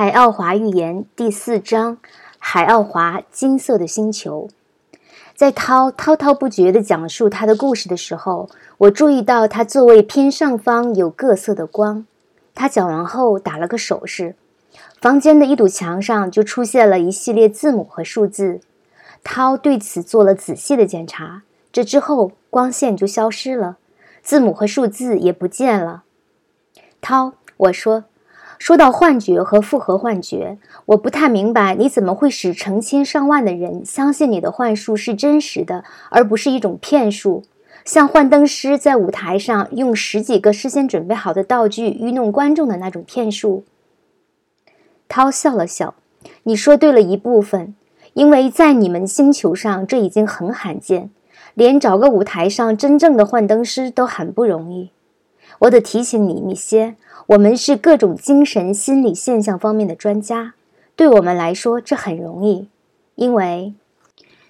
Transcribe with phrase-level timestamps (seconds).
[0.00, 1.98] 海奥华寓言第四章：
[2.38, 4.48] 海奥华金色的星球。
[5.34, 12.06] 在涛滔滔不绝地讲述他的故事的时候，我注意到他座位偏上方有各色的光。
[12.54, 14.36] 他讲完后打了个手势，
[15.02, 18.60] 房间的一堵墙上就出现了一系列字母和数字。
[19.22, 23.76] 涛对此做了仔细的检查，这之后光线就消失了，
[24.22, 26.04] 字母和数字也不见了。
[27.02, 28.04] 涛，我说。
[28.60, 37.42] 说到幻觉和复合幻觉，我不太明白你怎么会使成千上万的人相信你的幻术是真实的，而不是一种骗术，
[37.86, 43.64] 像幻灯师在舞台上用十几个事先准备好的道具愚弄观众的那种骗术。
[45.08, 45.94] 涛笑了笑
[46.44, 47.74] ：“你说对了一部分，
[48.12, 51.10] 因为在你们星球上这已经很罕见，
[51.54, 54.90] 连找个舞台上真正的幻灯师都很不容易。
[55.58, 56.96] 我得提醒你，一些。”
[57.26, 60.54] 我们是各种精神心理现象方面的专家，
[60.96, 62.68] 对我们来说这很容易，
[63.14, 63.74] 因为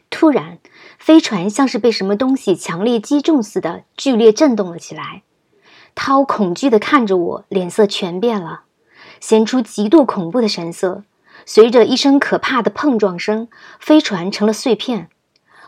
[0.08, 0.56] 突然
[0.98, 5.22] 飞船像是被什么东西强烈击中似的剧烈震动了起来。
[5.94, 8.62] 涛恐惧地看着我，脸色全变了，
[9.20, 11.04] 显出极度恐怖的神色。
[11.44, 15.10] 随着一声可怕的碰撞声，飞船成了碎片。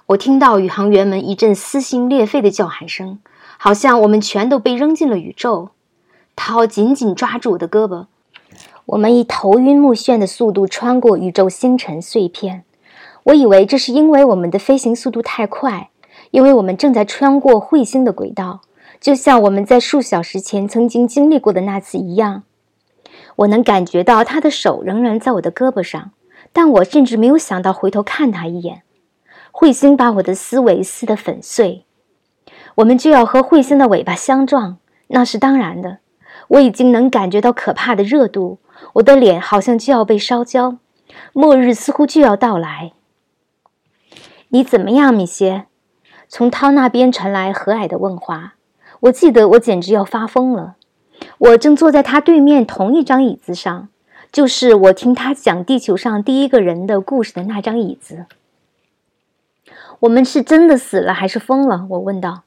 [0.06, 3.18] 我听到宇航员们一阵撕心裂肺的叫喊声，
[3.64, 5.68] 好像我们全都被扔进了宇宙。
[6.34, 8.06] 涛紧紧抓住我的胳膊，
[8.86, 12.64] 我们以头晕目眩的速度穿过宇宙星辰碎片。
[13.22, 15.90] 我以为这是因为我们的飞行速度太快，
[16.32, 18.62] 因为我们正在穿过彗星的轨道，
[19.00, 22.42] 就像我们在数小时前曾经经历过的那次一样。
[23.36, 26.10] 我能感觉到他的手仍然在我的胳膊上，
[26.52, 28.82] 但我甚至没有想到回头看他一眼。
[29.52, 31.84] 彗星把我的思维撕得粉碎，
[32.76, 34.78] 我们就要和彗星的尾巴相撞，
[35.08, 35.98] 那是当然的。
[36.48, 38.58] 我已经能感觉到可怕的热度，
[38.94, 40.78] 我的脸好像就要被烧焦，
[41.32, 42.92] 末日似乎就要到来。
[44.48, 45.66] 你怎么样，米歇？
[46.28, 48.54] 从涛那边传来和蔼的问话。
[49.00, 50.76] 我记得我简直要发疯了。
[51.38, 53.88] 我正坐在他对面同一张椅子上，
[54.30, 58.26] 就是我听他讲地球上第一个人的故事的那张椅子。
[60.00, 61.86] 我们是真的死了还是疯了？
[61.90, 62.42] 我问道。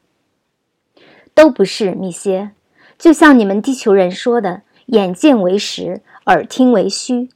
[1.36, 2.52] 都不是，米歇。
[2.98, 7.30] 就像你们地球人说的，“眼见为实，耳听为虚。”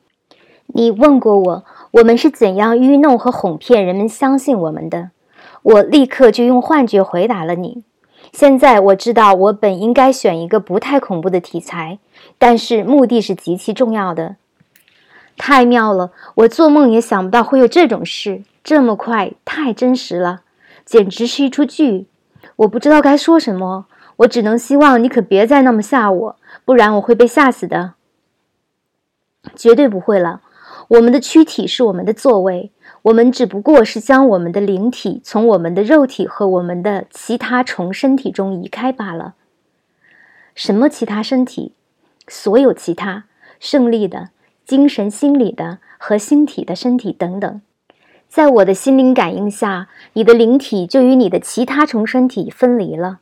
[0.67, 5.11] 你问过我，我们是怎样愚弄和哄骗人们相信我们的？
[5.61, 7.83] 我立刻就用幻觉回答了你。
[8.31, 11.99] 现在我知道，我本应该选一个不太恐怖的题材，
[12.37, 14.37] 但是目的是极其重要的。
[15.35, 16.11] 太妙了！
[16.35, 20.41] 我做梦也想不到会有这种事，这么快，太真实了，
[20.85, 22.07] 简直是一出剧。
[22.57, 23.87] 我不知道该说什么。
[24.19, 26.35] 我只能希望你可别再那么吓我，
[26.65, 27.93] 不然我会被吓死的。
[29.55, 30.41] 绝对不会了。
[30.89, 32.71] 我们的躯体是我们的座位，
[33.03, 39.35] 我们只不过是将我们的灵体从我们的肉体和我们的其他虫身体中移开罢了。
[40.55, 41.73] 什么其他身体？
[42.27, 43.25] 所有其他
[43.59, 44.29] 胜利的、
[44.65, 47.61] 精神心理的和星体的身体等等。
[48.27, 53.19] 在我的心灵感应下，你的灵体就与你的其他虫身体分离了。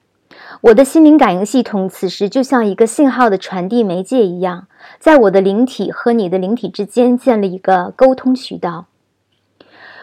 [0.61, 4.67] 我的心灵感应系统此时就像一个信号的传递媒介一样，
[4.99, 8.87] 在我的灵体和你的灵体之间建立一个沟通渠道。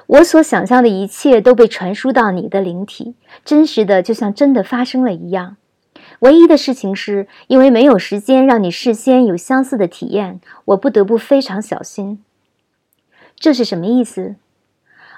[0.06, 5.56] 我所想象的一切都被传输到你的灵体，真实的就像真的发生了一样。
[6.20, 12.22] 唯一的事情是，因为没有时间让你事先有相似的体验，我不得不非常小心。
[13.36, 14.36] 这是什么意思？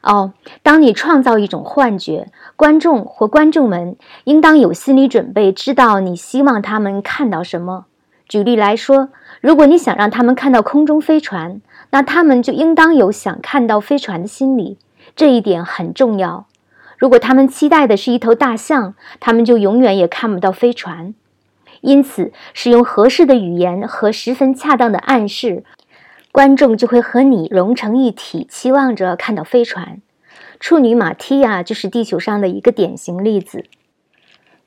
[0.03, 7.87] 哦，当你创造一种幻觉，观众或观众们应当有心理准备，知道你希望他们看到什么。
[8.29, 9.09] 举例来说，
[9.41, 14.79] 如果你想让他们看到空中飞船，那他们就应当有想看到飞船的心理，
[15.15, 16.47] 这一点很重要。
[16.99, 21.15] 如果他们期待的是一头大象，他们就永远也看不到飞船。
[21.83, 25.63] 因此，使用合适的语言和十分恰当的暗示。
[26.37, 30.03] 观众就会和你融成一体，期望着看到飞船。
[30.61, 33.65] 处女马提亚就是地球上的一个典型例子。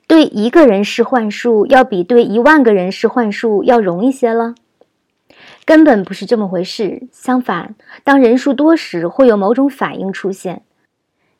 [0.08, 4.56] 对一个人施幻术，要比对一万个人施幻术要容易些了。
[5.64, 7.06] 根本不是这么回事。
[7.12, 10.62] 相反，当人数多时，会有某种反应出现。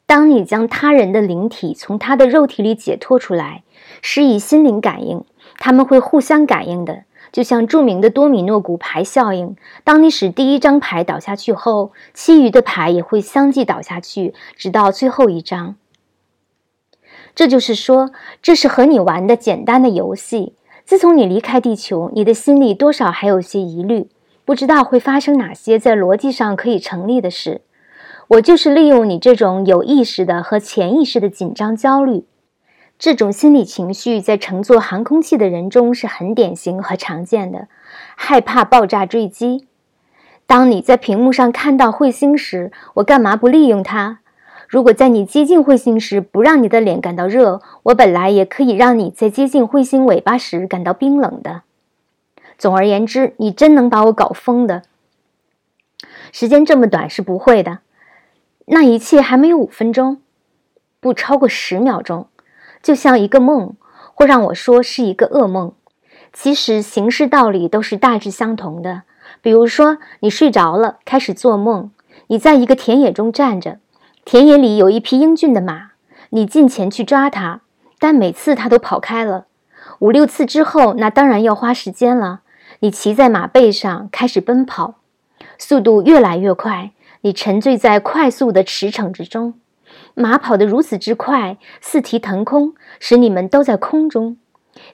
[0.07, 3.65] 当你将他人的灵体从他的肉体里解脱出来，
[4.01, 5.25] 施以心灵感应，
[5.59, 7.03] 他们会互相感应的。
[7.33, 15.77] 就像著名的多米诺骨牌效应，当你使第一张牌倒下去后，其余的牌也会相继倒下去，直到最后一张。
[17.35, 18.11] 这就是说，
[18.43, 20.55] 这是和你玩的简单的游戏。
[20.85, 24.09] 自从你离开地球，你的心里多少还有些疑虑，
[24.45, 27.61] 不知道会发生哪些在逻辑上可以成立的事。
[28.27, 32.25] 我就是利用你这种有意识的和潜意识的紧张焦虑，
[33.01, 37.67] 这种心理情绪在乘坐航空器的人中是很典型和常见的，
[38.15, 39.67] 害怕爆炸坠机。
[40.47, 44.19] 当你在屏幕上看到彗星时，我干嘛不利用它？
[44.69, 51.63] 如果在你接近彗星时不让你的脸感到热，我本来也可以让你在接近彗星尾巴时感到冰冷的。
[52.59, 54.83] 总而言之，你真能把我搞疯的。
[56.33, 57.79] 时间这么短是不会的，
[58.67, 60.21] 那一切还没有五分钟，
[61.01, 62.29] 不超过十秒钟，
[62.83, 63.75] 就像一个梦，
[64.15, 65.73] 或让我说是一个噩梦。
[66.33, 69.03] 其实形式道理都是大致相同的。
[69.43, 71.91] 比如说，你睡着了，开始做梦。
[72.29, 73.79] 你在一个田野中站着，
[74.25, 75.91] 田野里有一匹英俊的马，
[76.31, 77.61] 你近前去抓它，
[77.99, 79.47] 但每次它都跑开了。
[79.99, 82.41] 五六次之后，那当然要花时间了。
[82.81, 84.95] 你骑在马背上开始奔跑，
[85.59, 86.93] 速度越来越快，
[87.23, 89.55] 你沉醉在快速的驰骋之中。
[90.15, 94.37] 马跑得如此之快，四蹄腾空，使你们都在空中。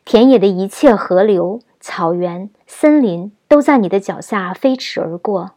[0.05, 3.33] 田野的一切河流、草原、森林。
[3.49, 5.53] 都在你的脚下飞驰而过，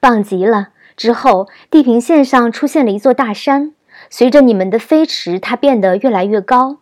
[0.00, 0.70] 棒极了！
[0.96, 3.72] 之后，地平线上出现了一座大山。
[4.10, 6.78] 随着你们的飞驰，它变得越来越高。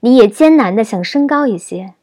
[0.00, 1.94] 你也艰难地想升高一些。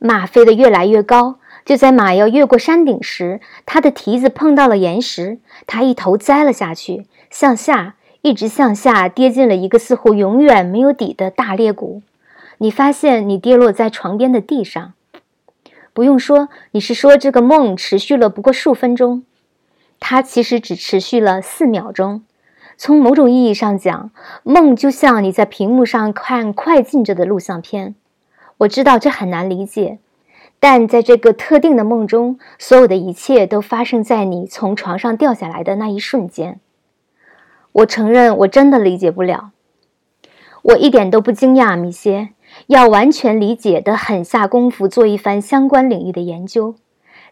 [0.00, 1.38] 马飞得越来越高。
[1.64, 12.02] 就在马要越过山顶时，它的蹄子碰到了岩石，它一头栽了下去，向下，一直向下，跌进了一个似乎永远没有底的大裂谷。
[12.58, 14.92] 你发现你跌落在床边的地上。
[15.92, 19.24] 不用说，你是说这个梦持续了不过数分钟，
[20.00, 22.24] 它其实只持续了四秒钟。
[22.76, 24.10] 从某种意义上讲，
[24.42, 27.94] 梦就像你在屏幕上看快进着的录像片。
[28.58, 29.98] 我知道这很难理解，
[30.66, 36.58] 但在这个特定的梦中，所有的一切都发生在你从床上掉下来的那一瞬间。
[37.70, 39.50] 我承认，我真的理解不了。
[40.62, 42.30] 我一点都不惊讶，米歇。
[42.68, 46.76] 要完全理解的，狠下功夫做一番相关领域的研究。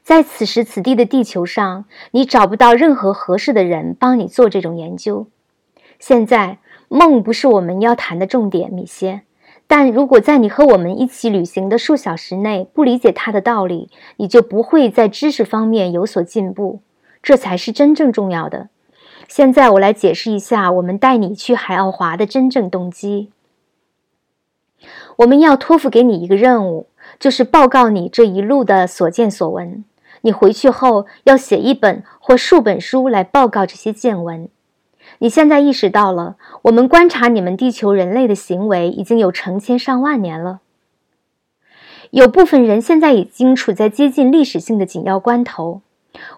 [0.03, 5.27] 在此时此地的地球上，你找不到任何合适的人帮你做这种研究。
[5.99, 6.59] 现在，
[6.89, 9.23] 梦不是我们要谈的重点，米歇。
[9.67, 16.81] 但如果在你和我们一起旅行的数小时内不理解它的道理，你就不会在知识方面有所进步。
[17.23, 18.69] 这才是真正重要的。
[19.29, 23.31] 现在，我来解释一下我们带你去海奥华的真正动机。
[25.19, 26.89] 我们要托付给你一个任务，
[27.19, 29.85] 就是报告你这一路的所见所闻。
[30.23, 34.49] 你回去后要写一本或数本书来报告这些见闻。
[35.23, 40.59] 你现在意识到了，我们观察你们地球人类的行为已经有成千上万年了。
[42.11, 45.81] 有部分人现在已经处在接近历史性的紧要关头。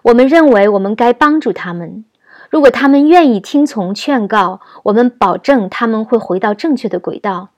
[0.03, 2.05] 我们认为我们该帮助他们。
[2.51, 7.49] 如果他们愿意听从劝告，我们保证他们会回到正确的轨道。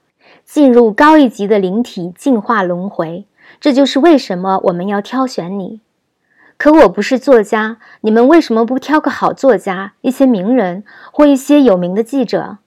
[0.46, 3.26] 进入高一级的灵体进化轮回，
[3.60, 5.82] 这就是为什么我们要挑选你。
[6.58, 12.58] 可我不是作家，你们为什么不挑个好作家，一些名人或一些有名的记者？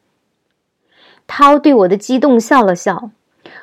[1.27, 3.11] 涛对我的激动笑了笑。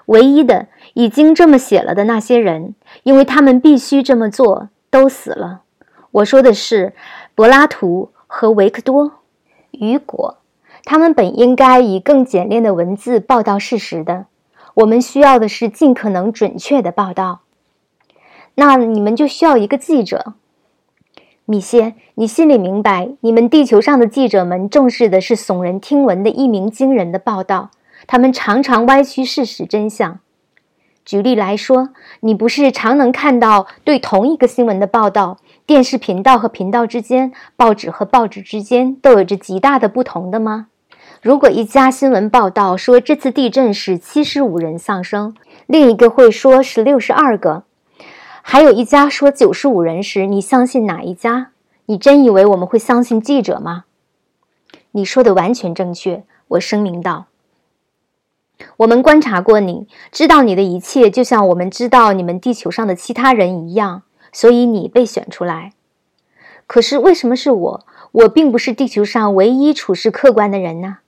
[0.07, 5.61] 唯一的已经这么写了的那些人，因为他们必须这么做，都死了。
[6.11, 6.93] 我说的是
[7.35, 9.11] 柏拉图和维克多，
[9.71, 10.37] 雨果。
[10.83, 14.25] 他们本应该以更简练的文字报道事实的，
[14.75, 17.41] 我们需要的是尽可能准确的报道。
[18.59, 20.33] 那你们就需要一个记者，
[21.45, 27.69] 米歇，你心里明白，你们地球上的记者们重视的是耸人听闻的一鸣惊人的报道，
[28.07, 30.19] 他们常常歪曲事实真相。
[31.05, 31.89] 举例来说，
[32.21, 35.37] 你不是常能看到对同一个新闻的报道，
[35.67, 40.69] 电视频道和频道之间，报纸和报纸之间都有着极大的不同的吗？
[41.21, 45.35] 如果一家新闻报道说这次地震是七十五人丧生，
[45.67, 47.63] 另一个会说是六十二个，
[48.49, 51.51] 还有一家说九十五人时，你相信哪一家？
[51.87, 53.83] 你真以为我们会相信记者吗？
[54.91, 57.25] 你说的完全正确，我声明道。
[58.77, 65.73] 我们观察过你，知道你的一切，就像我们知道你们地球上的其他人一样，所以你被选出来。
[66.67, 67.85] 可是为什么是我？
[68.13, 70.99] 我并不是地球上唯一处事客观的人呢？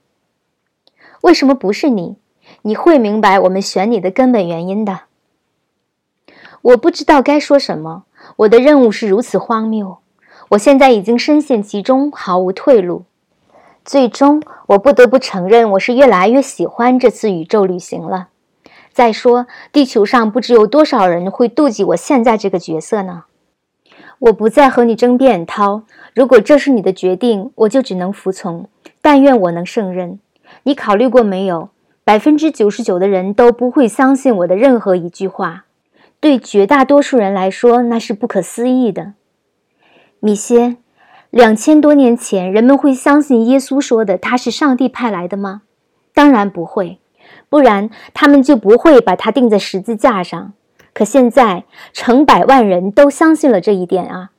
[1.22, 2.18] 为什么不是你？
[2.60, 5.04] 你会明白我们选你的根本原因的。
[6.62, 8.04] 我不知道该说什么。
[8.36, 9.98] 我的任务是如此荒谬，
[10.50, 13.04] 我现在已经深陷其中，毫无退路。
[13.84, 18.28] 最终，我不得不承认，我是越来越喜欢这次宇宙旅行了。
[18.92, 23.24] 再说，地球上不知有多少人会妒忌我现在这个角色呢？
[24.18, 25.82] 我不再和你争辩，涛。
[26.14, 28.68] 如果这是你的决定，我就只能服从。
[29.00, 30.20] 但愿我能胜任。
[30.64, 31.70] 你考虑过没有？
[32.04, 35.64] 百分之九十九的人都不会相信我的任何一句话。
[36.20, 39.14] 对绝大多数人来说，那是不可思议的。
[40.20, 40.76] 米歇，
[41.30, 45.62] 两千多年前，人们会相信耶稣说的他是上帝派来的吗？
[46.12, 46.98] 当然不会，
[47.48, 50.52] 不然他们就不会把他钉在十字架上。
[50.92, 54.32] 可现在，成百万人都相信了这一点啊！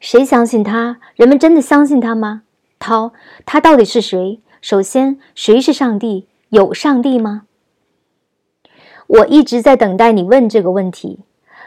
[0.00, 0.98] 谁相信他？
[1.14, 2.42] 人们真的相信他吗？
[2.78, 3.12] 涛，
[3.46, 4.40] 他到底是谁？
[4.60, 6.26] 首先，谁是上帝？
[6.50, 7.44] 有上帝吗？
[9.06, 11.20] 我一直在等待你问这个问题。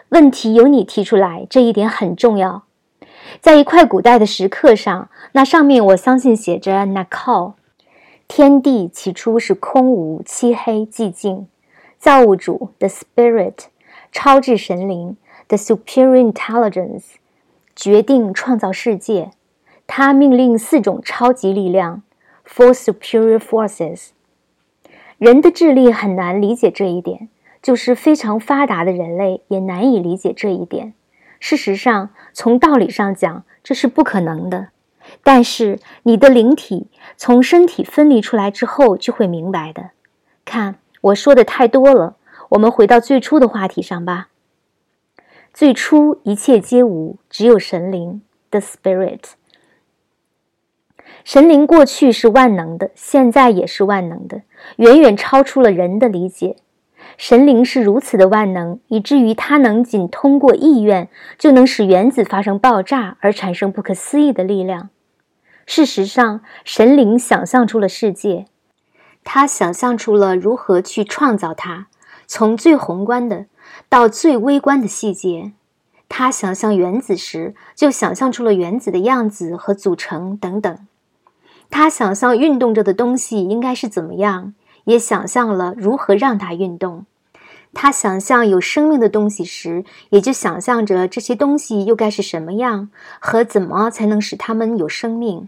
[0.10, 2.64] 问题由你提出来，这一点很重要。
[3.42, 7.54] 在一块古代的石刻上，那上面我相信写着 “Nakal”，
[8.28, 11.48] 天地起初是空无、漆黑、寂静。
[12.00, 13.66] 造物主 （The Spirit），
[14.12, 15.18] 超智神灵
[15.48, 17.04] （The Superior Intelligence）
[17.76, 19.32] 决定创造世界。
[19.86, 22.02] 他命令四种超级力量
[22.48, 24.10] （Four Superior Forces）。
[25.20, 27.30] 人的智力很难理解这一点，
[27.62, 30.94] 就是非常发达的人类也难以理解这一点。
[31.40, 34.70] 事实上，从道理上讲，这是不可能的。
[35.22, 39.92] 但是，你的灵体从身体分离出来之后，就会明白的。
[40.44, 40.78] 看。
[41.02, 42.18] 我说的太多了，
[42.50, 44.28] 我们回到最初的话题上吧。
[45.54, 49.22] 最初一切皆无，只有神灵，the spirit。
[51.24, 54.42] 神灵过去是万能的，现在也是万能的，
[54.78, 56.56] 远远超出了人的理解。
[57.18, 64.90] 神灵是如此的万能，以至于它能仅通过意愿就能使原子发生爆炸，而产生不可思议的力量。
[65.66, 68.46] 事实上，神灵想象出了世界。
[69.24, 71.88] 他想象出了如何去创造它，
[72.26, 73.46] 从最宏观的
[73.88, 75.52] 到最微观的细节。
[76.08, 80.88] 他想象原子时，就想象出了原子的样子和组成等等。
[81.70, 84.54] 他想象运动着的东西应该是怎么样，
[84.86, 87.06] 也想象了如何让它运动。
[87.74, 95.48] 他想象有生命的东西时，也就想象着这些东西又该是什么样，和怎么才能使它们有生命。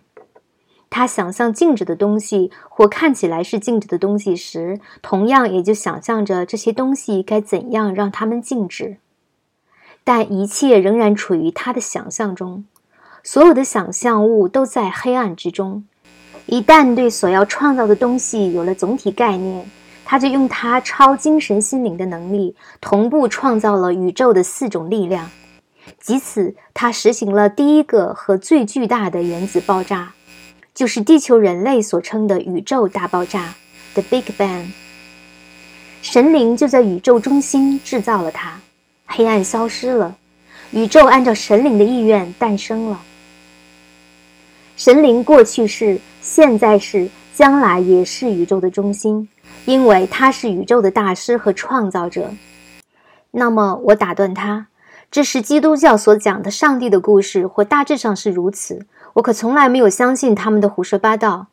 [0.91, 8.97] 他想象静止的东西或看起来是静止的东西时，同样也就想象着这些东西该怎样让它们静止。
[10.03, 12.65] 但一切仍然处于他的想象中，
[13.23, 15.85] 所有的想象物都在黑暗之中。
[16.51, 19.65] 一旦对所要创造的东西有了总体概念，
[20.03, 25.31] 他就用他超精神心灵的能力，同步创造了宇宙的四种力量。
[26.01, 30.11] 即此，他实行了第一个和最巨大的原子爆炸。
[30.73, 33.53] 就是地球人类所称的宇宙大爆炸
[33.93, 34.71] ，The Big Bang。
[36.01, 38.59] 神灵就在宇宙中心制造了它，
[39.05, 40.17] 黑暗消失了，
[40.71, 42.99] 宇宙按照神灵的意愿诞生了。
[44.75, 49.29] 神灵过去是，现在是，将来也是宇宙的中心，
[49.65, 52.31] 因为他是宇宙的大师和创造者。
[53.31, 54.67] 那么，我打断他，
[55.11, 58.85] 这是基督教所讲的上帝的故事，或大致上是如此。
[59.13, 61.47] 我可从来没有相信他们的胡说八道，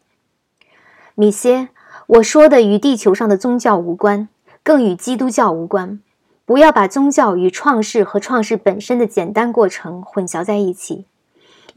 [1.15, 1.69] 米歇。
[2.07, 4.29] 我说的与地球上的宗教无关，
[4.63, 6.01] 更与基督教无关。
[6.47, 11.05] 不要把宗教与创世和创世本身的简单过程混淆在一起，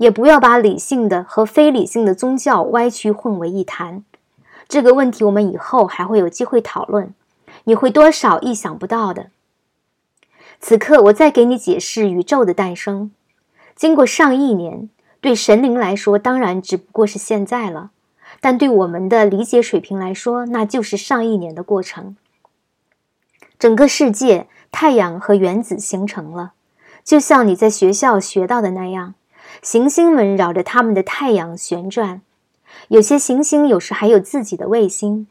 [0.01, 4.03] 也不要把理性的和非理性的宗教歪曲混为一谈。
[4.67, 7.13] 这个问题我们以后还会有机会讨论，
[7.65, 9.27] 你会多少意想不到的。
[10.60, 13.12] 此刻，我再给你解释宇宙的诞生，
[13.75, 14.89] 经过上亿年。
[15.20, 17.91] 对神灵来说，当然只不过是现在了；
[18.39, 22.17] 但对我们的理解水平来说，那就是上亿年的过程。
[23.60, 26.53] 整个世界，太阳和原子形成了，
[27.03, 29.13] 就像你在学校学到的那样。
[29.62, 32.22] 行星们绕着他们的太阳旋转，
[32.88, 35.27] 有些行星有时还有自己的卫星。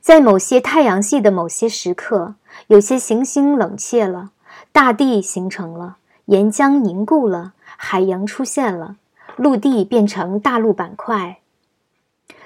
[0.00, 2.36] 在某些太阳系的某些时刻，
[2.68, 4.30] 有些行星冷却了，
[4.70, 5.96] 大地形成了，
[6.26, 7.54] 岩浆凝固了。
[7.78, 8.96] 海洋出现了，
[9.36, 11.40] 陆地变成大陆板块。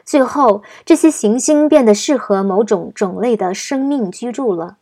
[0.04, 4.78] 最后，这些行星变得适合某种种类的生命居住了。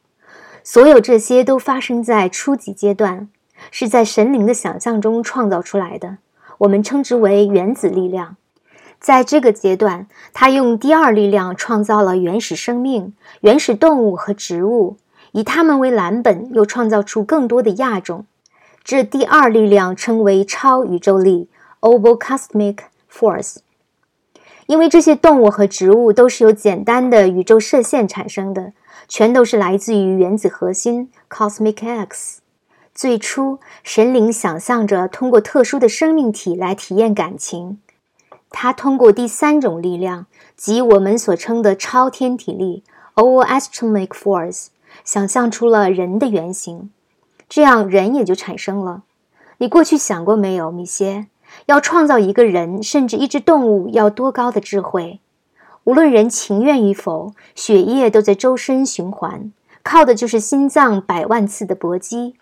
[0.62, 3.28] 所有这些都发生在初级阶段，
[3.70, 6.18] 是在神灵的想象中创造出来的。
[6.58, 8.36] 我们称之为原子力量。
[9.00, 14.96] 在这个阶段，他用第二力量创造了原始生命、原始动物和植物，
[15.30, 18.26] 以它们为蓝本，又创造出更多的亚种。
[18.82, 21.48] 这第二力量称为超宇宙力
[21.80, 22.78] （Overcosmic
[23.12, 23.58] Force），
[24.66, 28.72] 因为这些动物和植物都是由简单的宇宙射线产生的，
[29.06, 32.40] 全都是来自于原子核心 （Cosmic X）。
[32.98, 37.78] 最初，神灵想象着通过特殊的生命体来体验感情。
[38.50, 40.26] 他通过第三种力量，
[40.56, 42.82] 即我们所称的超天体力
[43.14, 44.66] （All-Astronomic Force），
[45.04, 46.90] 想象出了人的原型，
[47.48, 49.04] 这样人也就产生了。
[49.58, 51.28] 你过去想过没有，米歇？
[51.66, 55.20] 要创造一个人，甚至一只动物，要多高的智慧？
[55.84, 59.52] 无论人情愿与否，血液都在周身循环，
[59.84, 62.34] 靠的就是心脏百万次的搏击。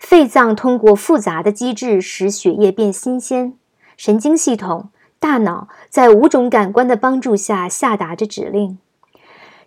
[0.00, 3.52] 肺脏通过复杂的机制使血液变新鲜。
[3.98, 4.88] 神经系统、
[5.18, 8.78] 大脑在五种感官的帮助下下达着指令。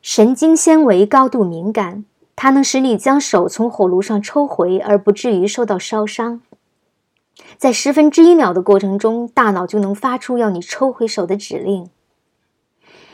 [0.01, 2.03] 神经纤维高度敏感，
[2.35, 6.41] 它能使你将手从火炉上抽回，而不至于受到烧伤。
[7.57, 11.89] 在十分之一秒的过程中，大脑就能发出要你抽回手的指令。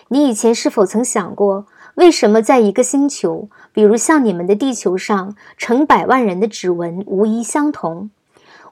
[0.08, 1.68] 你以前是否曾想过，
[2.00, 8.10] 为什么在一个星球，比如像你们的地球上，成百万人的指纹无一相同？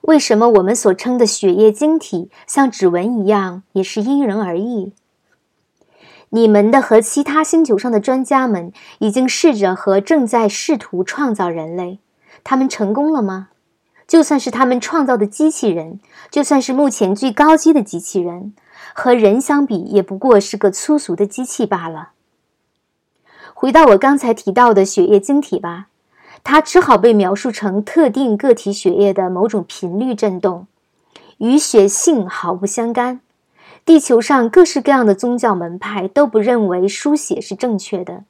[0.03, 4.93] 为什么我们所称的血液晶体像指纹一样，也是因人而异？
[6.29, 11.99] 你们的和其他星球上的专家们已经试着和正在试图创造人类，
[12.45, 13.49] 他们成功了吗？
[14.07, 15.99] 就算是他们创造的机器人，
[16.31, 18.53] 就算是目前最高级的机器人。
[18.93, 22.11] 和人相比，也不过是个粗俗的机器罢了。
[23.59, 25.87] 回到我刚才提到的血液晶体吧，
[26.43, 30.67] 它只好被描述成特定个体血液的某种频率振动，
[31.39, 33.19] 与血性毫不相干。
[33.83, 38.25] 地球上各式各样的宗教门派都不认为输血是正确的，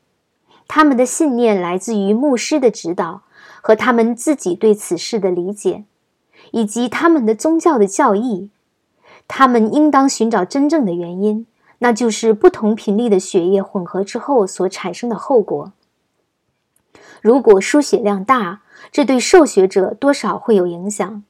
[0.66, 3.24] 他们的信念来自于牧师的指导
[3.60, 5.84] 和他们自己对此事的理解，
[6.52, 8.50] 以及他们的宗教的教义。
[9.28, 11.46] 他们应当寻找真正的原因，
[11.80, 15.72] 那就是不同频率的血液混合之后所产生的后果。
[17.22, 21.24] 如果输血量大，这对受血者多少会有影响，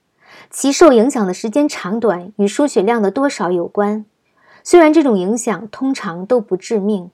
[0.50, 4.06] 其受影响的时间长短与输血量的多少有关。
[4.63, 7.10] 虽然这种影响通常都不致命，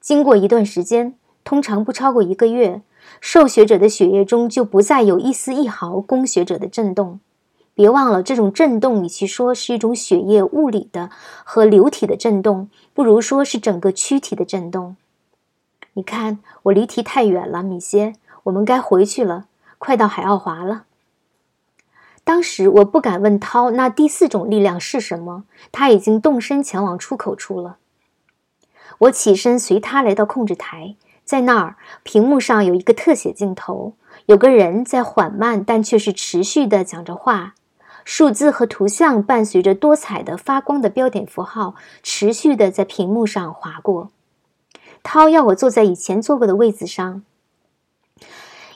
[0.00, 2.82] 经过一段时间，通常不超过一个月，
[3.20, 7.20] 受血者的血液中就不再有一丝一毫供血者的震动。
[7.74, 11.10] 别忘了，这种震动与其说是一种血液物理的
[11.42, 14.96] 和流体的震动，不如说是整个躯体的震动。
[15.94, 19.46] 你看，我离题太远了，米歇，我们该回去了，
[19.78, 20.84] 快到海奥华了。
[22.24, 27.78] 当时我不敢问涛那第四种力量是什么，他已经动身前往出口处了。
[28.98, 33.94] 我起身随他来到控制台，在那儿，屏幕上有一个特写镜头，
[34.26, 37.54] 有个人在缓慢但却是持续地讲着话。
[38.04, 44.10] 数字和图像伴随着多彩的发光的标点符号，持续的在屏幕上划过。
[45.02, 47.22] 涛要我坐在以前坐过的位子上，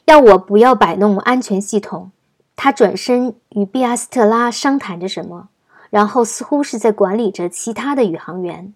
[0.06, 2.10] 要我不要摆弄安全系统。
[2.56, 5.48] 他转身与毕阿斯特拉商谈着什么，
[5.90, 8.72] 然后似乎是在管理着其他的宇航员。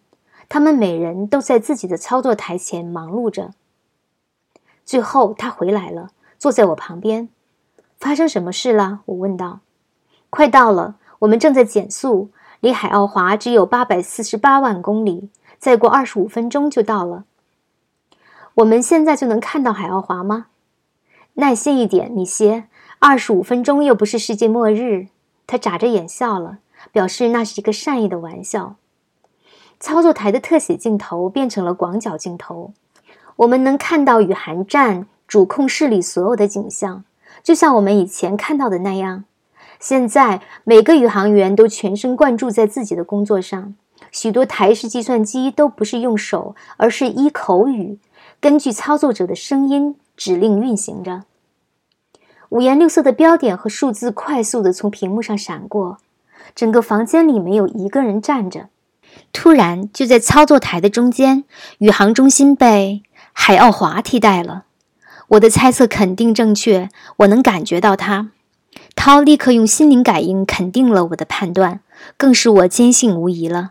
[0.49, 3.53] 他们每人都在自己的操作台前忙碌着。
[4.85, 7.29] 最后，他回来了，坐在我旁边。
[7.99, 9.01] 发生什么事了？
[9.07, 9.61] 我问道。
[10.31, 17.25] 快到了，我们正在减速，离海奥华只有八百四十八万公里，再过二十五分钟就到了。
[18.55, 20.47] 我们现在就能看到海奥华吗？
[21.35, 22.64] 耐心一点，米歇，
[22.99, 25.09] 二十五分钟又不是世界末日。
[25.47, 26.59] 他眨着眼笑了，
[26.93, 28.77] 表示那是一个善意的玩笑。
[29.79, 32.73] 操作台的特写镜头变成了广角镜头，
[33.37, 37.05] 我们能看到宇航站主控室里所有的景象，
[37.43, 39.25] 就像我们以前看到的那样。
[39.81, 43.75] 现在每个宇航员都全神贯注在自己的工作上，
[44.12, 47.99] 许多台式计算机都不是用手，而是依口语，
[48.40, 51.23] 根据操作者的声音指令运行着。
[52.51, 55.99] 五颜六色的标点和数字快速地从屏幕上闪过，
[56.55, 58.69] 整个房间里没有一个人站着。
[59.33, 61.45] 突然，就在操作台的中间，
[61.79, 64.64] 宇航中心被海奥华替代了。
[65.29, 66.88] 我的猜测肯定正确，
[67.19, 68.31] 我能感觉到它。
[69.03, 71.81] 涛立刻用心灵感应肯定了我的判断，
[72.19, 73.71] 更使我坚信无疑了。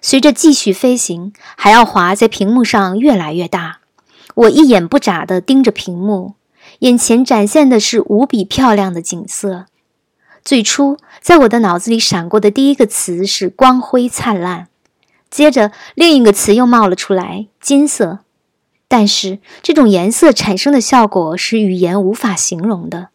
[0.00, 3.80] 随着继续飞行，海奥华在屏幕上越来越大。
[4.34, 6.36] 我一眼不眨地盯着屏幕，
[6.78, 9.66] 眼前展现的是无比漂亮的景色。
[10.42, 14.68] 最初，在我的脑子里闪过的第一个词是“光辉灿烂”，
[15.28, 18.20] 接着另一个词又冒了出来——“金色”。
[18.88, 23.10] 但是，这种颜色产生的效果是语言无法形容的。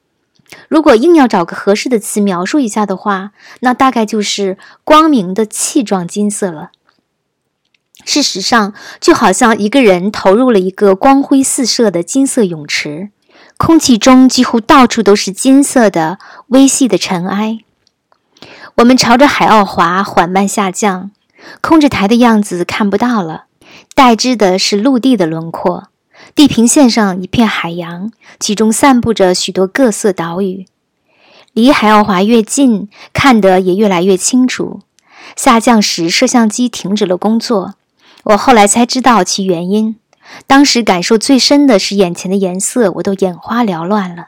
[0.67, 3.31] 如果硬要找个合适的词描述一下的话，
[3.61, 6.71] 那大概就是光明的气状金色了。
[8.03, 13.09] 事实上，就好像一个人投入了一个光辉四射的金色泳池，
[13.57, 17.59] 空气中几乎到处都是金色的微细的尘埃。
[18.75, 21.09] 我们朝着海奥华缓慢下降，
[21.61, 23.45] 控制台的样子看不到了，
[23.95, 25.87] 代之的是陆地的轮廓。
[26.35, 30.65] 地平线上一片海洋，其中散布着许多各色岛屿。
[31.53, 34.81] 离海奥华越近，看得也越来越清楚。
[35.37, 37.75] 下降时，摄像机停止了工作。
[38.25, 39.95] 我后来才知道其原因。
[40.45, 44.27] 当时感受最深的是眼前的颜色，我都眼花缭乱了。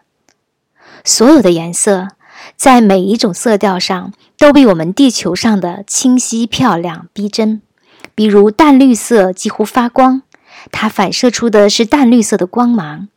[1.04, 2.08] 所有的颜色，
[2.56, 7.62] 在每一种色调上，都比我们地球上的清晰、漂亮、逼真。
[8.16, 10.22] 比如淡绿色几乎发光，
[10.72, 13.08] 它反射出的是淡绿色的光芒；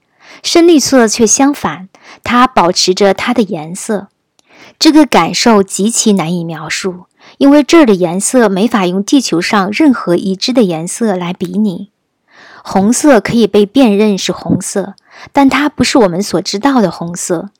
[0.42, 1.88] 深绿色却相反。
[2.24, 4.08] 它保持着它的颜色，
[4.78, 7.06] 这个感受极其难以描述，
[7.38, 11.90] 因为这儿的颜色没法用地球上任何已知的颜色来比拟。
[12.62, 14.94] 红色可以被辨认是红色，
[15.32, 17.50] 但它不是我们所知道的红色。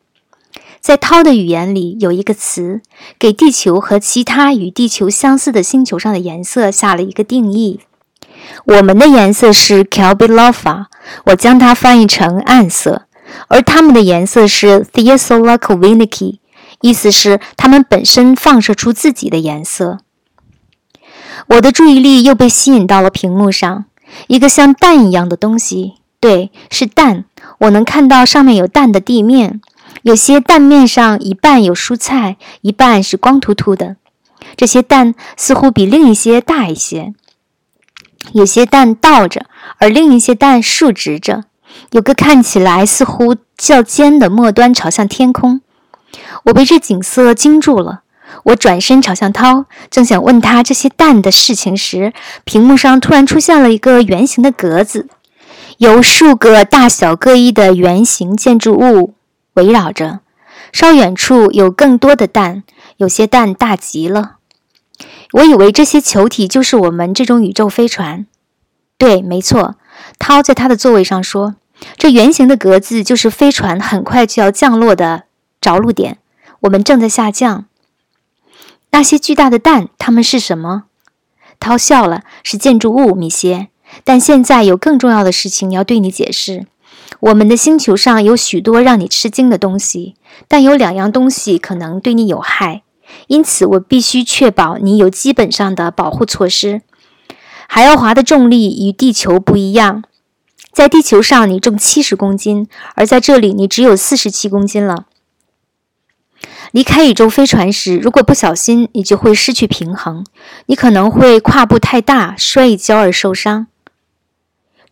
[0.80, 2.80] 在涛的语言里，有一个词
[3.18, 7.80] 给地球和其他与地球相似的星球上的颜色下了一个定义。
[8.64, 10.86] 我们的颜色是 k a l b i l o f a
[11.26, 13.06] 我将它翻译成暗色。
[13.46, 16.38] 而它们的颜色是 Theosolakoviniki，
[16.80, 19.98] 意思是它们本身放射出自己的颜色。
[21.46, 23.84] 我的注意力又被吸引到了屏幕上，
[24.26, 27.24] 一个像蛋一样的东西，对，是蛋。
[27.60, 29.60] 我能看到上面有蛋的地面，
[30.02, 33.96] 有些蛋面上一半有蔬菜，一半是光秃秃的。
[34.56, 37.14] 这些蛋似乎比另一些大一些，
[38.32, 39.46] 有些蛋倒着，
[39.78, 41.44] 而另一些蛋竖直着。
[41.92, 45.60] 有个看起来似乎较尖的末端朝向天空，
[46.44, 48.02] 我被这景色惊住了。
[48.44, 52.12] 我转身朝向涛，正想问他这些蛋的事情时，
[52.44, 55.08] 屏幕上突然出现了一个圆形的格子，
[55.78, 59.14] 由数个大小各异的圆形建筑物
[59.54, 60.20] 围绕着。
[60.72, 62.62] 稍远处有更多的蛋，
[62.96, 64.36] 有些蛋大极了。
[65.32, 68.26] 我以为这些球体就是我们这种宇宙飞船。
[68.98, 69.76] 对，没错。
[70.18, 71.56] 涛在他的座位上说。
[71.96, 75.24] 这圆形的格子就是飞船很快就要降落的
[75.62, 76.18] 着陆点。
[76.60, 77.64] 我们正在下降。
[78.90, 80.84] 那些巨大的蛋，它们是什么？
[81.58, 83.68] 涛笑了，是建筑物，米歇。
[84.04, 86.66] 但现在有更重要的事情要对你解释。
[87.20, 90.16] 我们的星球上有许多让你吃惊的东西，
[90.48, 92.82] 但有两样东西可能对你有害，
[93.28, 96.82] 因此我必须确保你有基本上的保护措施。
[97.68, 100.02] 海奥华的重力与地球不一样。
[100.72, 105.06] 在地球上，你重七十公斤，而在这里，你只有四十七公斤了。
[106.70, 110.24] 离开宇宙飞船时，如果不小心，你就会失去平衡，
[110.66, 113.66] 你可能会跨步太大，摔一跤而受伤。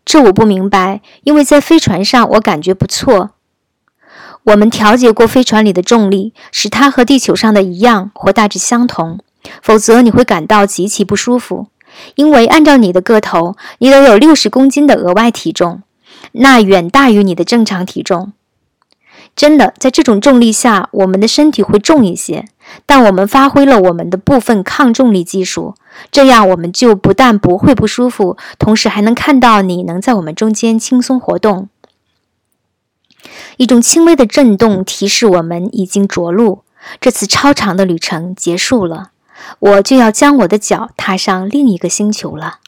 [0.03, 3.31] 这我不明白，因为在飞船上我感觉不错。
[4.45, 9.19] 我们调节过飞船里的重力，使它和地球上的一样或大致相同，
[9.61, 11.67] 否则你会感到极其不舒服。
[12.15, 15.81] 因为按照你的个头，你得有六十公斤的额外体重，
[16.33, 18.33] 那远大于你的正常体重。
[19.35, 22.45] 真的，在这种重力下，我们的身体会重一些，
[22.85, 25.75] 但我们发挥了我们的部分抗重力技术，
[26.11, 31.69] 这样我们就不但不会不舒服，同时还能看到你能在我们中间轻松活动。
[33.57, 36.63] 一种轻微的震动提示我们已经着陆，
[36.99, 39.11] 这次超长的旅程结束了。
[39.59, 42.59] 我就要将我的脚踏上另一个星球了。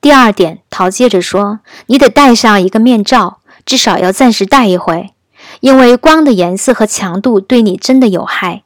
[0.00, 5.10] 第二点，陶接着说：“你得戴上一个面罩，至少要暂时戴一回，
[5.60, 8.62] 因为光的颜色和强度对你真的有害，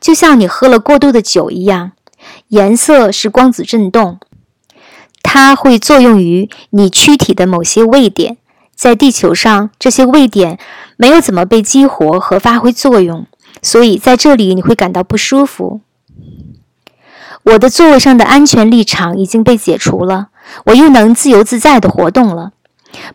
[0.00, 1.92] 就像你喝了过度的酒一样。
[2.48, 4.18] 颜色是光子振动，
[5.22, 8.38] 它会作用于你躯体的某些位点。
[8.76, 10.60] 在地球上，这些位点
[10.96, 13.26] 没有怎么被激活和发挥作用。”
[13.62, 15.80] 所以在这里你会感到不舒服。
[17.42, 20.28] 我的座位上的安全立场已经被解除了，
[20.66, 22.52] 我又能自由自在地活动了。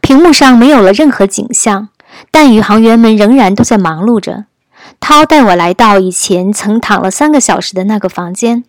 [0.02, 1.90] 屏幕上没有了任何景象，
[2.32, 4.46] 但宇航员们仍然都在忙碌着。
[5.00, 8.64] 涛带我来到以前曾躺了三个小时的那个房间，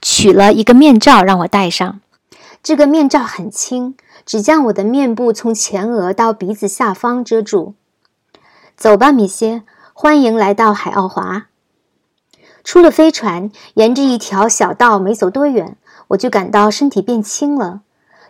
[0.00, 2.00] 取了一个面罩让我戴上。
[2.62, 3.94] 这个面罩很轻，
[4.28, 7.72] 只将我的面部从前额到鼻子下方遮住。
[8.76, 9.62] 走吧，米歇。
[9.94, 11.46] 欢迎来到海奥华。
[12.62, 17.80] 出了飞船，沿着一条小道没走多远，我就感到身体变轻了。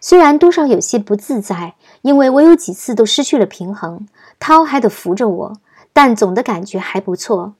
[0.01, 4.07] 虽然多少有些不自在，因为我有几次都失去了平衡。
[4.39, 5.57] 涛还得扶着我，
[5.93, 7.55] 但总的感觉还不错。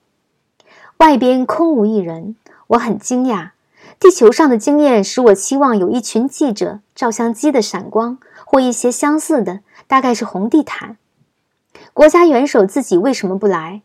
[0.99, 3.49] 外边空无一人，我很惊讶。
[3.99, 8.17] 地球上的经验使我期望有一群记者、照相机的闪光，
[8.51, 10.97] 或一些相似的，大概是红地毯。
[11.93, 13.83] 国家元首自己为什么不来？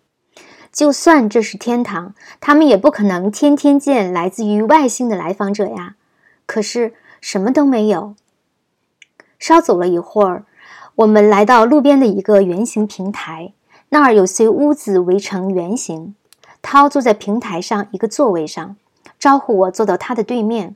[0.73, 5.97] 就算这是天堂，他们也不可能天天见来自于外星的来访者呀。
[6.47, 8.15] 可是什么都没有。
[9.39, 10.47] 稍走了一会儿，
[10.95, 13.53] 我们来到路边的一个圆形平台，
[13.91, 16.15] 那儿有些屋子围成圆形。
[16.63, 18.77] 涛坐在平台上一个座位上，
[19.19, 20.75] 招呼我坐到他的对面。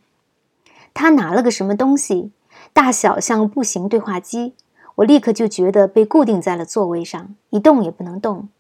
[0.93, 2.33] 他拿了个什么东西，
[2.79, 4.55] 大小像步行对话机。
[4.95, 8.51] 我立刻就觉得被固定在了座位上，一动也不能动，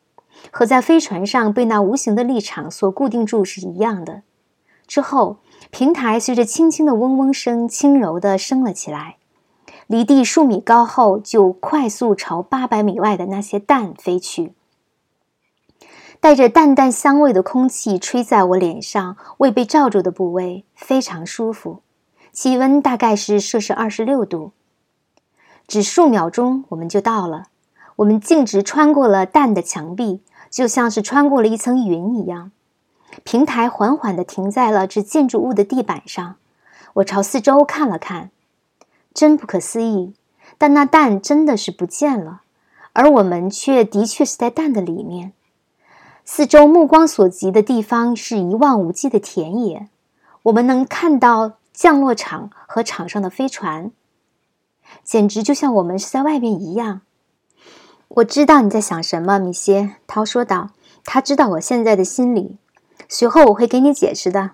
[0.50, 4.22] 和在飞船上被那无形的立场所固定住是一样的。
[4.88, 5.36] 之后，
[5.70, 9.18] 平台随着轻轻的嗡嗡声，轻柔地升了起来，
[9.86, 14.52] 离地数米高后，就快速朝八百米外的那些蛋飞去。
[16.18, 21.82] 带着淡淡香味的空气吹在我脸上，未被罩住的部位非常舒服，
[22.32, 24.52] 气温大概是摄氏二十六度。
[25.66, 27.44] 只数秒钟，我们就到了。
[27.96, 32.52] 我们径直穿过了蛋的墙壁，就像是穿过了一层云一样。
[33.24, 36.36] 平台缓缓地停在了这建筑物的地板上。
[36.94, 38.30] 我朝四周看了看，
[39.12, 40.14] 真不可思议。
[40.56, 42.40] 但那蛋真的是不见了，
[42.92, 45.32] 而我们却的确是在蛋的里面。
[46.24, 49.88] 四周目光所及的地方是一望无际的田野，
[50.44, 53.92] 我们能看到降落场和场上的飞船。
[55.04, 57.02] 简直就像我们是在外面一样。
[58.08, 59.94] 我知道你在想什么，米歇。
[60.08, 60.70] 涛说道
[61.04, 62.56] ：“他知道我现在的心理。
[63.08, 64.52] 随后我会给你解释的。”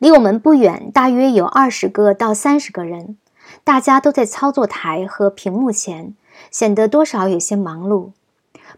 [0.00, 3.16] 离我们不远，大约有二十个到三十个人，
[3.62, 6.16] 大家都在操作台和屏幕前，
[6.50, 8.10] 显得多少有些忙碌。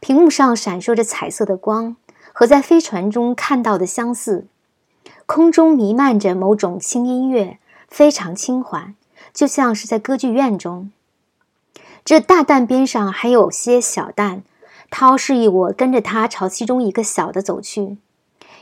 [0.01, 1.97] 屏幕上闪烁着彩色的光，
[2.35, 4.49] 和在飞船中看到的相似。
[5.29, 8.95] 空中弥漫着某种轻音乐，非常轻缓。
[9.35, 10.91] 就像是在歌剧院中，
[12.03, 14.43] 这大蛋边上还有些小蛋。
[14.91, 17.99] 涛示意我跟着他朝其中一个小的走去。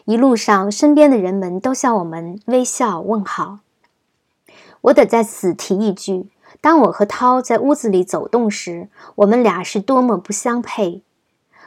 [0.06, 3.60] 一路上，身边的人们都向我们微笑问好。
[4.80, 6.28] 我得在此提一句：
[6.60, 11.02] 当我和涛在屋子里走动时，我们俩是多么不相配。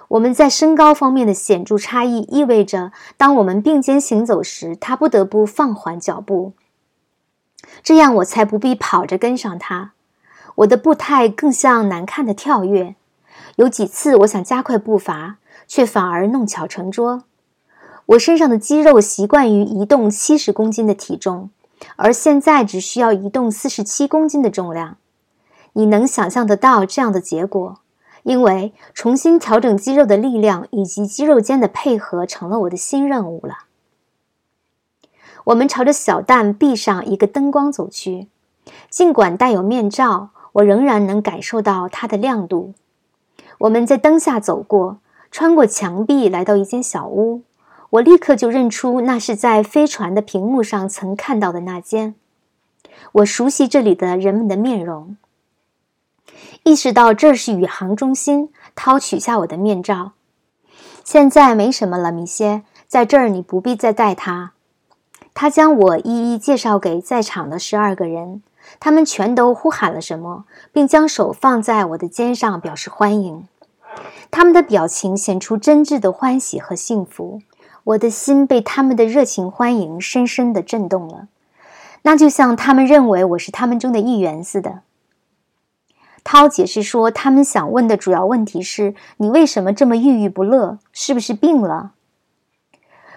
[0.09, 6.53] 我们在身高方面的显著差异，意味着当我们并肩行走时，他不得不放缓脚步。
[7.83, 9.93] 这样我才不必跑着跟上他，
[10.55, 12.95] 我的步态更像难看的跳跃。
[13.57, 17.23] 有几次我想加快步伐，却反而弄巧成拙。
[18.07, 21.51] 我身上的肌肉习惯于移动七十公斤的体重，
[21.97, 24.97] 而现在只需要移动四十七公斤的重量。
[25.73, 27.79] 你能想象得到这样的结果？
[28.23, 33.65] 因为重新调整肌肉的力量以及肌肉间的配合成了我的新任务了。
[35.45, 38.27] 我们朝着小蛋壁上一个灯光走去，
[38.89, 42.73] 尽管带有面罩，我仍然能感受到它的亮度。
[43.59, 44.99] 我们在灯下走过，
[45.31, 47.41] 穿过墙壁，来到一间小屋。
[47.91, 52.13] 我立刻就认出那是在飞船的屏幕上曾看到的那间。
[53.13, 55.17] 我熟悉这里的人们的面容，
[56.63, 58.49] 意识到这是宇航中心。
[58.75, 60.13] 涛取下我的面罩。
[61.03, 64.53] 现在没什么了，米歇，在这儿你不必再戴它。
[65.33, 68.41] 他将我一一介绍给在场的十二个人，
[68.79, 73.47] 他们全都呼喊了什么，并将手放在我的肩上表示欢迎。
[74.31, 77.41] 他们的表情显出真挚的欢喜和幸福，
[77.83, 81.27] 我的心被他们的热情欢迎深深地震动了。
[82.03, 84.83] 那就像他们认为我是他们中的一员似的。
[86.31, 90.77] 涛解释说，他们想问的主要问题是：你为什么这么郁郁不乐？
[90.91, 91.93] 是不是病了？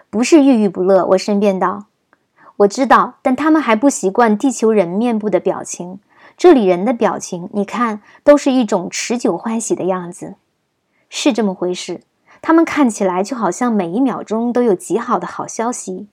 [0.09, 1.85] 不是郁郁不乐，我申辩道。
[2.57, 6.01] 我知道，但他们还不习惯地球人面部的表情。
[6.39, 10.37] 这里人的表情，你看，都是一种持久欢喜的样子，
[11.11, 12.01] 是这么回事。
[12.41, 16.07] 他们看起来就好像每一秒钟都有极好的好消息。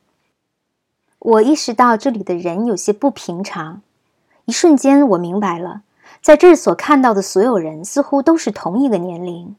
[1.20, 3.82] 我意识到这里的人有些不平常。
[4.44, 5.84] 一瞬间，我明白了，
[6.22, 9.56] 在这儿所看到的所有人似乎都是同一个年龄。